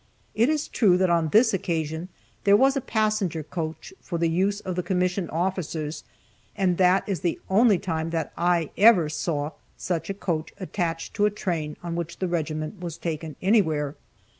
It 0.33 0.49
is 0.49 0.67
true 0.67 0.97
that 0.97 1.11
on 1.11 1.27
this 1.27 1.53
occasion 1.53 2.09
there 2.43 2.57
was 2.57 2.75
a 2.75 2.81
passenger 2.81 3.43
coach 3.43 3.93
for 4.01 4.17
the 4.17 4.29
use 4.31 4.59
of 4.61 4.75
the 4.75 4.81
commissioned 4.81 5.29
officers, 5.29 6.03
and 6.57 6.79
that 6.79 7.07
is 7.07 7.19
the 7.19 7.39
only 7.51 7.77
time 7.77 8.09
that 8.09 8.33
I 8.35 8.71
ever 8.79 9.09
saw 9.09 9.51
such 9.77 10.09
a 10.09 10.15
coach 10.15 10.53
attached 10.59 11.13
to 11.17 11.27
a 11.27 11.29
train 11.29 11.77
on 11.83 11.95
which 11.95 12.17
the 12.17 12.27
regiment 12.27 12.79
was 12.79 12.97
taken 12.97 13.35
anywhere. 13.43 13.95